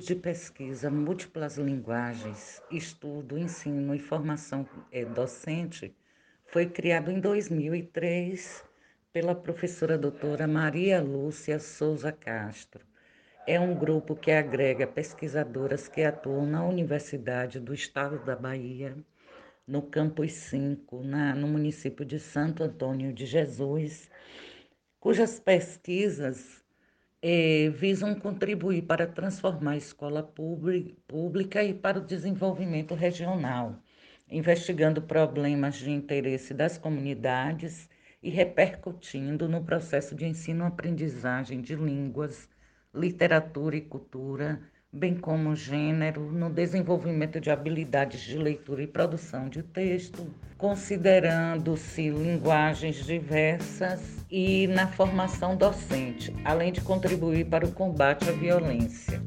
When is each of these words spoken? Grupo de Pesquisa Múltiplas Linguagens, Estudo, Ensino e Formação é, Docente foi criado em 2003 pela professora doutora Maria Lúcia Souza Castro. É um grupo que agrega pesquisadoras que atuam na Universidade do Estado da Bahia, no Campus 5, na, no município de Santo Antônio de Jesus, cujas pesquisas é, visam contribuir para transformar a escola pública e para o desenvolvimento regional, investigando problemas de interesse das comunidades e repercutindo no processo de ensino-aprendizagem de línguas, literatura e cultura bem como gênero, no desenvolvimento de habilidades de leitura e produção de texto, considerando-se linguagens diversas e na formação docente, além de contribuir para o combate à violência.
Grupo 0.00 0.14
de 0.14 0.14
Pesquisa 0.14 0.90
Múltiplas 0.90 1.58
Linguagens, 1.58 2.62
Estudo, 2.70 3.36
Ensino 3.36 3.94
e 3.94 3.98
Formação 3.98 4.66
é, 4.90 5.04
Docente 5.04 5.94
foi 6.46 6.64
criado 6.66 7.10
em 7.10 7.20
2003 7.20 8.64
pela 9.12 9.34
professora 9.34 9.98
doutora 9.98 10.46
Maria 10.46 11.02
Lúcia 11.02 11.58
Souza 11.58 12.10
Castro. 12.10 12.82
É 13.46 13.60
um 13.60 13.74
grupo 13.74 14.16
que 14.16 14.30
agrega 14.30 14.86
pesquisadoras 14.86 15.86
que 15.86 16.02
atuam 16.02 16.46
na 16.46 16.64
Universidade 16.64 17.60
do 17.60 17.74
Estado 17.74 18.24
da 18.24 18.34
Bahia, 18.34 18.96
no 19.66 19.82
Campus 19.82 20.32
5, 20.32 21.02
na, 21.04 21.34
no 21.34 21.46
município 21.46 22.06
de 22.06 22.18
Santo 22.18 22.64
Antônio 22.64 23.12
de 23.12 23.26
Jesus, 23.26 24.10
cujas 24.98 25.38
pesquisas 25.38 26.60
é, 27.22 27.68
visam 27.70 28.14
contribuir 28.14 28.82
para 28.82 29.06
transformar 29.06 29.72
a 29.72 29.76
escola 29.76 30.22
pública 30.22 31.62
e 31.62 31.74
para 31.74 31.98
o 31.98 32.04
desenvolvimento 32.04 32.94
regional, 32.94 33.82
investigando 34.28 35.02
problemas 35.02 35.76
de 35.76 35.90
interesse 35.90 36.54
das 36.54 36.78
comunidades 36.78 37.88
e 38.22 38.30
repercutindo 38.30 39.48
no 39.48 39.64
processo 39.64 40.14
de 40.14 40.26
ensino-aprendizagem 40.26 41.60
de 41.60 41.74
línguas, 41.74 42.48
literatura 42.94 43.76
e 43.76 43.80
cultura 43.82 44.60
bem 44.92 45.14
como 45.14 45.54
gênero, 45.54 46.32
no 46.32 46.50
desenvolvimento 46.50 47.40
de 47.40 47.50
habilidades 47.50 48.20
de 48.22 48.36
leitura 48.36 48.82
e 48.82 48.86
produção 48.86 49.48
de 49.48 49.62
texto, 49.62 50.26
considerando-se 50.58 52.10
linguagens 52.10 53.04
diversas 53.06 54.24
e 54.30 54.66
na 54.66 54.88
formação 54.88 55.56
docente, 55.56 56.34
além 56.44 56.72
de 56.72 56.80
contribuir 56.80 57.46
para 57.46 57.64
o 57.64 57.72
combate 57.72 58.28
à 58.28 58.32
violência. 58.32 59.22